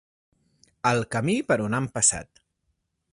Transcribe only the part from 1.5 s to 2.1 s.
per on han